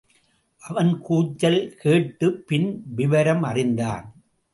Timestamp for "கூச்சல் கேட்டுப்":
0.99-2.47